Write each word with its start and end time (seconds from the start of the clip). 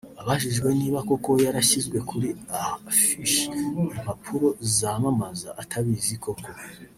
Abajijwe 0.21 0.69
niba 0.79 0.99
koko 1.09 1.29
yarashyizwe 1.45 1.97
kuri 2.09 2.29
affiche(impapuro 2.65 4.47
zamamaza) 4.77 5.49
atabizi 5.61 6.15
koko 6.25 6.47